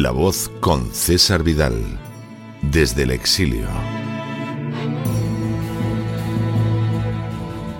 [0.00, 1.74] La voz con César Vidal,
[2.62, 3.66] desde el exilio.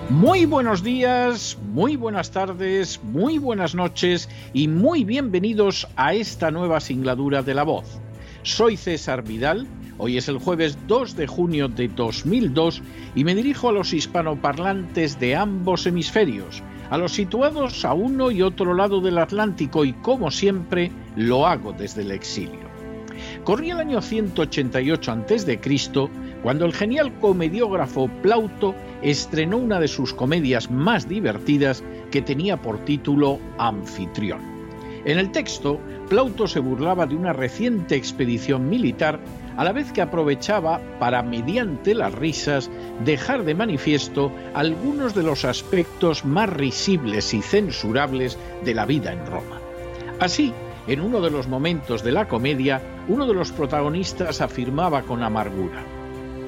[0.09, 6.81] Muy buenos días, muy buenas tardes, muy buenas noches y muy bienvenidos a esta nueva
[6.81, 8.01] singladura de La voz.
[8.43, 9.65] Soy César Vidal,
[9.97, 12.81] hoy es el jueves 2 de junio de 2002
[13.15, 18.41] y me dirijo a los hispanoparlantes de ambos hemisferios a los situados a uno y
[18.41, 22.69] otro lado del Atlántico y como siempre lo hago desde el exilio.
[23.43, 25.59] Corría el año 188 a.C.
[26.41, 32.79] cuando el genial comediógrafo Plauto estrenó una de sus comedias más divertidas que tenía por
[32.85, 34.41] título Anfitrión.
[35.05, 35.79] En el texto,
[36.09, 39.19] Plauto se burlaba de una reciente expedición militar
[39.59, 42.71] a la vez que aprovechaba para, mediante las risas,
[43.03, 49.25] dejar de manifiesto algunos de los aspectos más risibles y censurables de la vida en
[49.25, 49.59] Roma.
[50.21, 50.53] Así,
[50.87, 55.83] en uno de los momentos de la comedia, uno de los protagonistas afirmaba con amargura,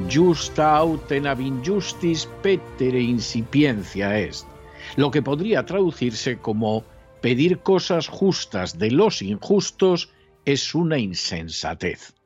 [0.09, 4.47] Justa autem ab injustis petere incipiencia est,
[4.95, 6.85] lo que podría traducirse como
[7.19, 10.13] pedir cosas justas de los injustos
[10.45, 12.20] es una insensatez.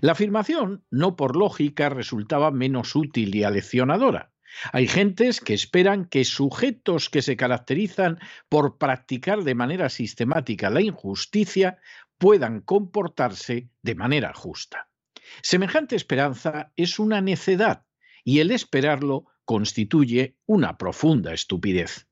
[0.00, 4.32] La afirmación, no por lógica, resultaba menos útil y aleccionadora.
[4.72, 8.18] Hay gentes que esperan que sujetos que se caracterizan
[8.48, 11.78] por practicar de manera sistemática la injusticia
[12.18, 14.88] puedan comportarse de manera justa.
[15.42, 17.84] Semejante esperanza es una necedad
[18.24, 22.08] y el esperarlo constituye una profunda estupidez.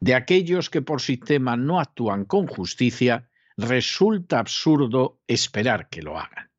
[0.00, 6.50] De aquellos que por sistema no actúan con justicia, resulta absurdo esperar que lo hagan.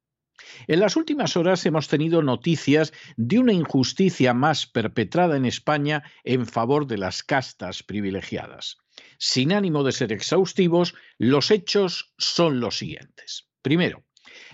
[0.67, 6.45] En las últimas horas hemos tenido noticias de una injusticia más perpetrada en España en
[6.45, 8.77] favor de las castas privilegiadas.
[9.17, 13.49] Sin ánimo de ser exhaustivos, los hechos son los siguientes.
[13.61, 14.03] Primero,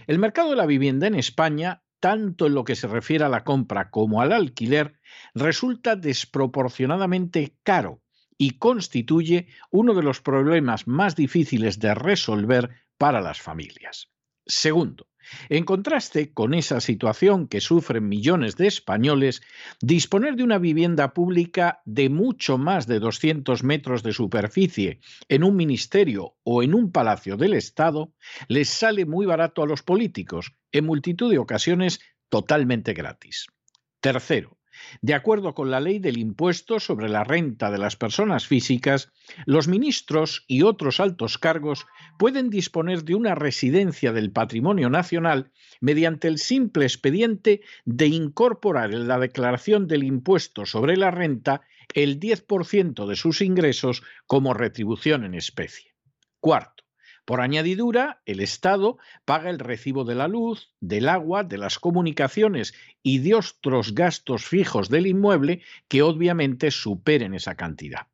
[0.08, 3.44] el mercado de la vivienda en España, tanto en lo que se refiere a la
[3.44, 5.00] compra como al alquiler,
[5.34, 8.02] resulta desproporcionadamente caro
[8.38, 14.12] y constituye uno de los problemas más difíciles de resolver para las familias.
[14.46, 15.08] Segundo,
[15.50, 19.42] en contraste con esa situación que sufren millones de españoles,
[19.82, 25.00] disponer de una vivienda pública de mucho más de 200 metros de superficie
[25.30, 28.14] en un ministerio o en un palacio del Estado
[28.48, 32.00] les sale muy barato a los políticos, en multitud de ocasiones
[32.30, 33.48] totalmente gratis.
[34.00, 34.58] Tercero,
[35.02, 39.12] de acuerdo con la ley del impuesto sobre la renta de las personas físicas,
[39.46, 41.86] los ministros y otros altos cargos
[42.18, 49.08] pueden disponer de una residencia del patrimonio nacional mediante el simple expediente de incorporar en
[49.08, 51.62] la declaración del impuesto sobre la renta
[51.94, 55.94] el 10% de sus ingresos como retribución en especie.
[56.40, 56.73] Cuarto,
[57.26, 62.74] por añadidura, el Estado paga el recibo de la luz, del agua, de las comunicaciones
[63.02, 68.08] y de otros gastos fijos del inmueble que obviamente superen esa cantidad.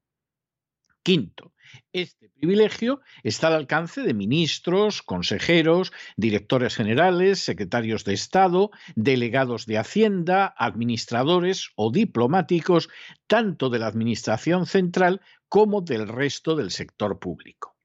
[1.01, 1.53] Quinto,
[1.93, 9.77] este privilegio está al alcance de ministros, consejeros, directores generales, secretarios de Estado, delegados de
[9.77, 12.89] Hacienda, administradores o diplomáticos,
[13.27, 17.78] tanto de la Administración central como del resto del sector público.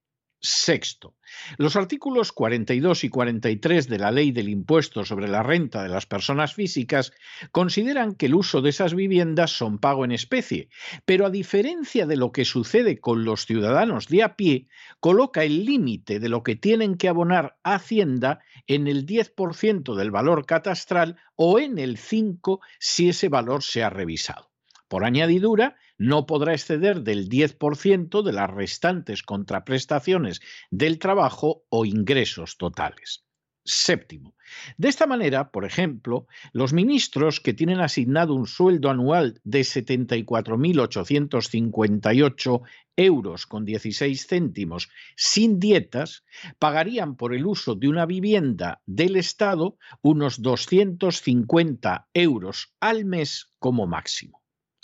[0.46, 1.14] Sexto,
[1.56, 6.04] los artículos 42 y 43 de la Ley del Impuesto sobre la Renta de las
[6.04, 7.12] Personas Físicas
[7.50, 10.68] consideran que el uso de esas viviendas son pago en especie,
[11.06, 14.68] pero a diferencia de lo que sucede con los ciudadanos de a pie,
[15.00, 20.10] coloca el límite de lo que tienen que abonar a Hacienda en el 10% del
[20.10, 24.50] valor catastral o en el 5% si ese valor se ha revisado.
[24.88, 32.56] Por añadidura, no podrá exceder del 10% de las restantes contraprestaciones del trabajo o ingresos
[32.56, 33.24] totales.
[33.66, 34.34] Séptimo.
[34.76, 42.60] De esta manera, por ejemplo, los ministros que tienen asignado un sueldo anual de 74.858
[42.96, 46.26] euros con 16 céntimos sin dietas,
[46.58, 53.86] pagarían por el uso de una vivienda del Estado unos 250 euros al mes como
[53.86, 54.42] máximo.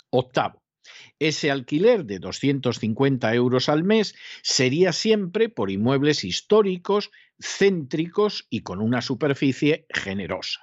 [0.09, 0.60] Octavo.
[1.19, 8.81] Ese alquiler de 250 euros al mes sería siempre por inmuebles históricos, céntricos y con
[8.81, 10.61] una superficie generosa.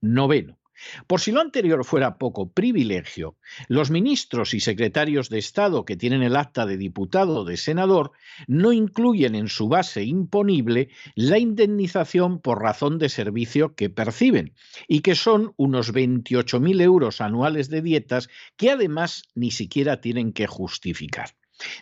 [0.00, 0.58] Noveno.
[1.06, 3.36] Por si lo anterior fuera poco privilegio,
[3.68, 8.12] los ministros y secretarios de Estado que tienen el acta de diputado o de senador
[8.46, 14.54] no incluyen en su base imponible la indemnización por razón de servicio que perciben
[14.86, 20.46] y que son unos 28.000 euros anuales de dietas que además ni siquiera tienen que
[20.46, 21.30] justificar.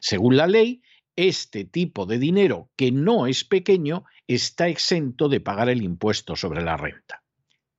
[0.01, 0.83] Según la ley,
[1.17, 6.63] este tipo de dinero, que no es pequeño, está exento de pagar el impuesto sobre
[6.63, 7.23] la renta.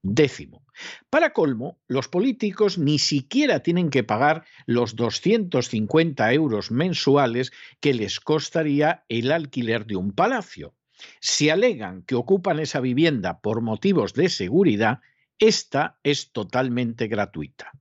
[0.10, 0.64] Décimo.
[1.10, 8.22] Para colmo, los políticos ni siquiera tienen que pagar los 250 euros mensuales que les
[8.22, 10.74] costaría el alquiler de un palacio.
[11.20, 15.02] Si alegan que ocupan esa vivienda por motivos de seguridad,
[15.40, 17.74] esta es totalmente gratuita.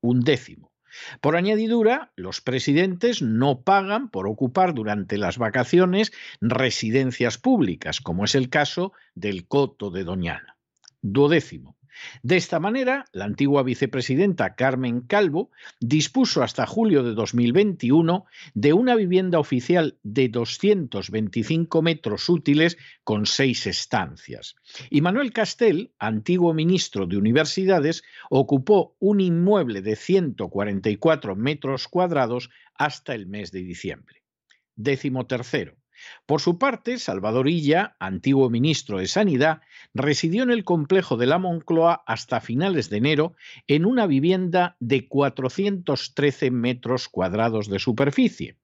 [0.00, 0.72] Un décimo.
[1.20, 6.10] Por añadidura, los presidentes no pagan por ocupar durante las vacaciones
[6.40, 10.58] residencias públicas, como es el caso del Coto de Doñana.
[11.02, 11.77] Duodécimo.
[12.22, 15.50] De esta manera, la antigua vicepresidenta Carmen Calvo
[15.80, 23.66] dispuso hasta julio de 2021 de una vivienda oficial de 225 metros útiles con seis
[23.66, 24.56] estancias.
[24.90, 33.14] Y Manuel Castel, antiguo ministro de Universidades, ocupó un inmueble de 144 metros cuadrados hasta
[33.14, 34.22] el mes de diciembre.
[34.76, 35.77] Décimo tercero.
[36.26, 39.60] Por su parte, Salvador Illa, antiguo ministro de Sanidad,
[39.94, 43.34] residió en el complejo de la Moncloa hasta finales de enero
[43.66, 48.56] en una vivienda de 413 metros cuadrados de superficie.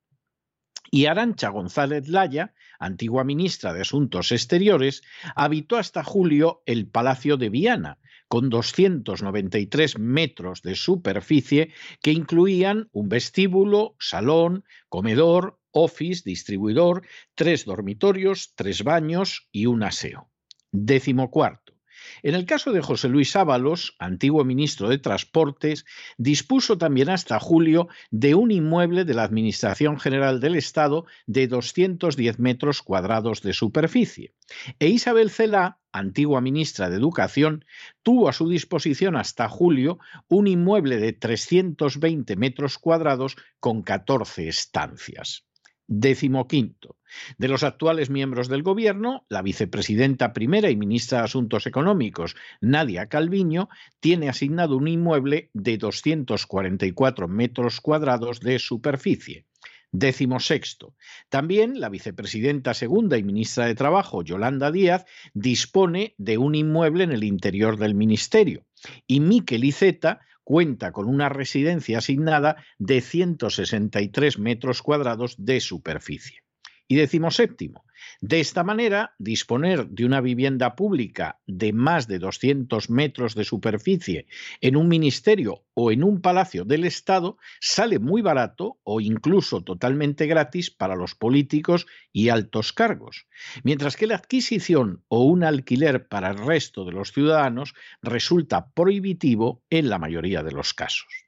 [0.91, 5.03] Y Arancha González Laya, antigua ministra de Asuntos Exteriores,
[5.35, 7.99] habitó hasta julio el Palacio de Viana,
[8.29, 11.73] con 293 metros de superficie
[12.03, 20.31] que incluían un vestíbulo, salón, comedor, office, distribuidor, tres dormitorios, tres baños y un aseo.
[20.73, 21.75] Décimo cuarto.
[22.23, 25.85] En el caso de José Luis Ábalos, antiguo ministro de Transportes,
[26.17, 32.39] dispuso también hasta julio de un inmueble de la Administración General del Estado de 210
[32.39, 34.35] metros cuadrados de superficie.
[34.79, 37.65] E Isabel Cela, antigua ministra de Educación,
[38.03, 45.47] tuvo a su disposición hasta julio un inmueble de 320 metros cuadrados con 14 estancias.
[45.87, 46.97] Décimo quinto.
[47.39, 53.09] De los actuales miembros del Gobierno, la vicepresidenta primera y ministra de Asuntos Económicos, Nadia
[53.09, 53.69] Calviño,
[54.01, 59.45] tiene asignado un inmueble de 244 metros cuadrados de superficie.
[59.93, 60.97] Décimo sexto.
[61.29, 67.13] También la vicepresidenta segunda y ministra de Trabajo, Yolanda Díaz, dispone de un inmueble en
[67.13, 68.65] el interior del ministerio.
[69.07, 76.45] Y Miquel Iceta cuenta con una residencia asignada de 163 metros cuadrados de superficie.
[76.87, 77.85] Y decimos séptimo,
[78.21, 84.27] de esta manera, disponer de una vivienda pública de más de 200 metros de superficie
[84.61, 90.27] en un ministerio o en un palacio del Estado sale muy barato o incluso totalmente
[90.27, 93.27] gratis para los políticos y altos cargos,
[93.63, 99.63] mientras que la adquisición o un alquiler para el resto de los ciudadanos resulta prohibitivo
[99.71, 101.25] en la mayoría de los casos.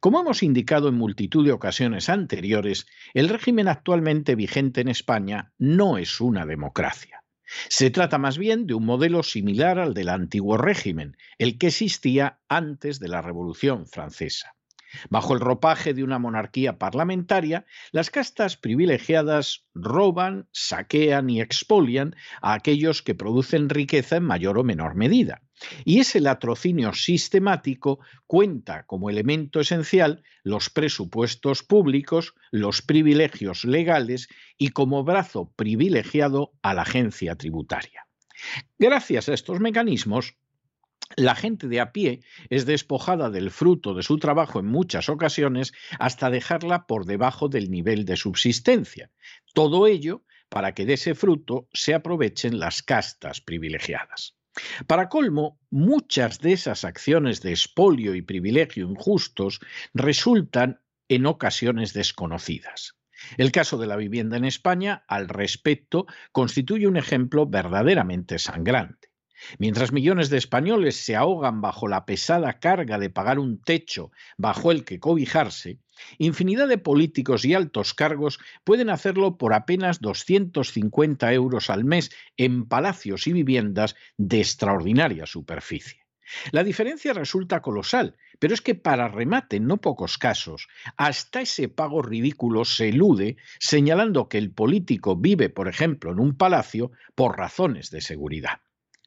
[0.00, 5.98] Como hemos indicado en multitud de ocasiones anteriores, el régimen actualmente vigente en España no
[5.98, 7.22] es una democracia.
[7.68, 12.40] Se trata más bien de un modelo similar al del antiguo régimen, el que existía
[12.48, 14.54] antes de la Revolución Francesa.
[15.08, 22.54] Bajo el ropaje de una monarquía parlamentaria, las castas privilegiadas roban, saquean y expolian a
[22.54, 25.42] aquellos que producen riqueza en mayor o menor medida.
[25.84, 34.28] Y ese latrocinio sistemático cuenta como elemento esencial los presupuestos públicos, los privilegios legales
[34.58, 38.06] y como brazo privilegiado a la agencia tributaria.
[38.78, 40.36] Gracias a estos mecanismos,
[41.16, 45.72] la gente de a pie es despojada del fruto de su trabajo en muchas ocasiones
[45.98, 49.10] hasta dejarla por debajo del nivel de subsistencia.
[49.52, 54.36] Todo ello para que de ese fruto se aprovechen las castas privilegiadas.
[54.86, 59.60] Para colmo, muchas de esas acciones de expolio y privilegio injustos
[59.94, 62.96] resultan en ocasiones desconocidas.
[63.36, 69.11] El caso de la vivienda en España, al respecto, constituye un ejemplo verdaderamente sangrante.
[69.58, 74.72] Mientras millones de españoles se ahogan bajo la pesada carga de pagar un techo bajo
[74.72, 75.78] el que cobijarse,
[76.18, 82.66] infinidad de políticos y altos cargos pueden hacerlo por apenas 250 euros al mes en
[82.66, 86.02] palacios y viviendas de extraordinaria superficie.
[86.50, 91.68] La diferencia resulta colosal, pero es que para remate en no pocos casos, hasta ese
[91.68, 97.36] pago ridículo se elude señalando que el político vive, por ejemplo, en un palacio por
[97.36, 98.60] razones de seguridad.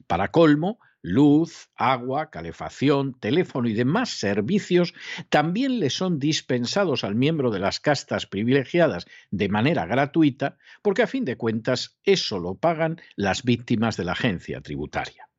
[0.07, 4.93] Para colmo, luz, agua, calefacción, teléfono y demás servicios
[5.29, 11.07] también le son dispensados al miembro de las castas privilegiadas de manera gratuita, porque a
[11.07, 15.29] fin de cuentas eso lo pagan las víctimas de la agencia tributaria.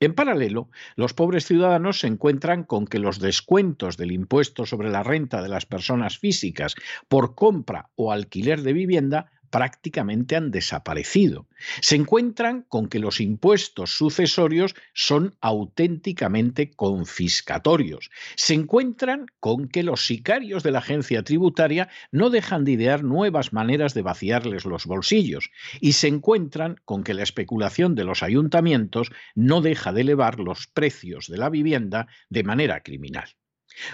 [0.00, 5.02] En paralelo, los pobres ciudadanos se encuentran con que los descuentos del impuesto sobre la
[5.02, 6.76] renta de las personas físicas
[7.08, 11.46] por compra o alquiler de vivienda prácticamente han desaparecido.
[11.80, 18.10] Se encuentran con que los impuestos sucesorios son auténticamente confiscatorios.
[18.36, 23.52] Se encuentran con que los sicarios de la agencia tributaria no dejan de idear nuevas
[23.52, 25.50] maneras de vaciarles los bolsillos.
[25.80, 30.66] Y se encuentran con que la especulación de los ayuntamientos no deja de elevar los
[30.66, 33.28] precios de la vivienda de manera criminal.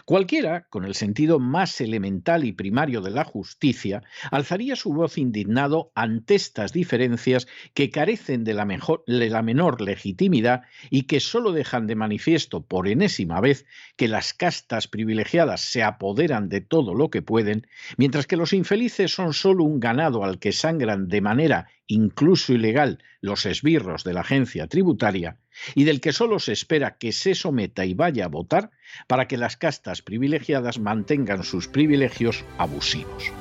[0.04, 5.92] Cualquiera, con el sentido más elemental y primario de la justicia, alzaría su voz indignado
[5.94, 12.64] ante estas diferencias que carecen de la, menor legitimidad y que sólo dejan de manifiesto
[12.66, 18.26] por enésima vez que las castas privilegiadas se apoderan de todo lo que pueden, mientras
[18.26, 23.46] que los infelices son sólo un ganado al que sangran de manera incluso ilegal, los
[23.46, 25.38] esbirros de la agencia tributaria
[25.74, 28.70] y del que solo se espera que se someta y vaya a votar
[29.06, 33.32] para que las castas privilegiadas mantengan sus privilegios abusivos.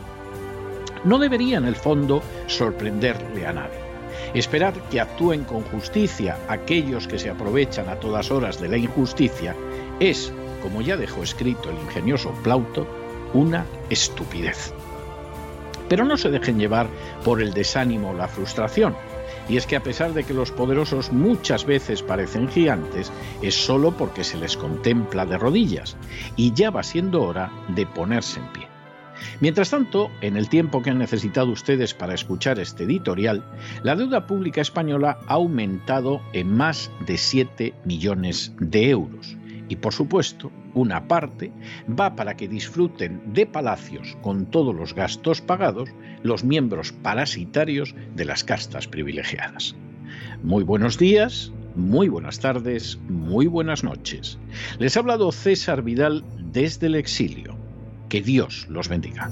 [1.04, 3.84] No debería en el fondo sorprenderle a nadie.
[4.34, 9.56] Esperar que actúen con justicia aquellos que se aprovechan a todas horas de la injusticia
[10.00, 10.32] es,
[10.62, 12.88] como ya dejó escrito el ingenioso Plauto,
[13.34, 14.74] una estupidez.
[15.90, 16.88] Pero no se dejen llevar
[17.24, 18.96] por el desánimo o la frustración.
[19.50, 23.12] Y es que a pesar de que los poderosos muchas veces parecen gigantes,
[23.42, 25.98] es solo porque se les contempla de rodillas,
[26.38, 28.68] y ya va siendo hora de ponerse en pie.
[29.40, 33.44] Mientras tanto, en el tiempo que han necesitado ustedes para escuchar este editorial,
[33.84, 39.38] la deuda pública española ha aumentado en más de 7 millones de euros.
[39.70, 41.52] Y por supuesto, una parte
[41.88, 45.90] va para que disfruten de palacios con todos los gastos pagados
[46.24, 49.76] los miembros parasitarios de las castas privilegiadas.
[50.44, 54.38] Muy buenos días, muy buenas tardes, muy buenas noches.
[54.80, 57.56] Les ha hablado César Vidal desde el exilio.
[58.10, 59.32] Que Dios los bendiga.